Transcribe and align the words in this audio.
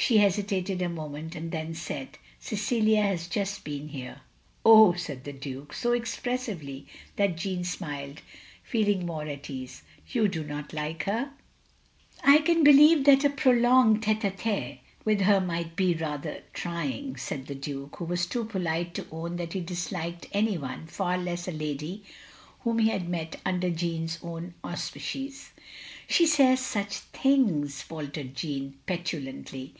She 0.00 0.18
hesitated 0.18 0.80
a 0.80 0.88
moment, 0.88 1.34
and 1.34 1.50
then 1.50 1.74
said, 1.74 2.18
"Cecilia 2.38 3.02
has 3.02 3.26
just 3.26 3.64
been 3.64 3.88
here." 3.88 4.20
"Oh!" 4.64 4.92
said 4.94 5.24
the 5.24 5.32
Duke, 5.32 5.74
so 5.74 5.90
expressively 5.92 6.86
that 7.16 7.36
Jeanne 7.36 7.64
smiled, 7.64 8.20
feeling 8.62 9.04
more 9.04 9.26
at 9.26 9.50
ease. 9.50 9.82
"You 10.08 10.28
do 10.28 10.44
not 10.44 10.72
like 10.72 11.02
her?" 11.02 11.32
x6 12.24 12.24
242 12.24 12.24
THE 12.24 12.30
LONELY 12.30 12.32
LADY 12.32 12.42
"I 12.42 12.46
can 12.46 12.64
believe 12.64 13.04
that 13.06 13.24
a 13.24 13.30
prolonged 13.30 14.02
tite 14.04 14.24
A 14.24 14.30
tHe 14.30 14.78
with 15.04 15.20
her 15.22 15.40
might 15.40 15.74
be— 15.74 15.94
^rather 15.96 16.42
trying," 16.52 17.16
said 17.16 17.46
the 17.46 17.56
Diike, 17.56 17.96
who 17.96 18.04
was 18.04 18.24
too 18.24 18.44
polite 18.44 18.94
to 18.94 19.06
own 19.10 19.34
that 19.36 19.52
he 19.52 19.60
disliked 19.60 20.28
any 20.32 20.56
one, 20.56 20.86
far 20.86 21.18
less 21.18 21.48
a 21.48 21.52
lady 21.52 22.04
whom 22.60 22.78
he 22.80 22.88
had 22.88 23.08
met 23.08 23.40
tmder 23.46 23.74
Jeanne's 23.74 24.18
own 24.22 24.52
auspices. 24.64 25.50
"She 26.10 26.26
says 26.26 26.58
such 26.60 26.98
things"— 26.98 27.82
^faltered 27.88 28.34
Jeanne, 28.34 28.74
petu 28.86 29.22
lantly. 29.24 29.74